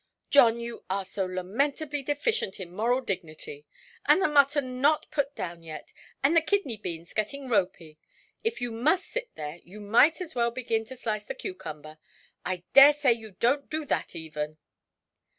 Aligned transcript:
"John, 0.31 0.59
you 0.59 0.83
are 0.89 1.05
so 1.05 1.25
lamentably 1.27 2.01
deficient 2.01 2.59
in 2.59 2.73
moral 2.75 3.01
dignity! 3.01 3.67
And 4.07 4.19
the 4.19 4.27
mutton 4.27 4.81
not 4.81 5.05
put 5.11 5.35
down 5.35 5.61
yet, 5.61 5.93
and 6.23 6.35
the 6.35 6.41
kidney–beans 6.41 7.13
getting 7.13 7.47
ropy! 7.47 7.99
If 8.43 8.61
you 8.61 8.71
must 8.71 9.05
sit 9.05 9.29
there, 9.35 9.57
you 9.63 9.79
might 9.79 10.19
as 10.19 10.33
well 10.33 10.49
begin 10.49 10.85
to 10.85 10.95
slice 10.95 11.25
the 11.25 11.35
cucumber. 11.35 11.99
I 12.43 12.63
dare 12.73 12.93
say 12.93 13.15
youʼd 13.15 13.69
do 13.69 13.85
that 13.85 14.15
even". 14.15 14.57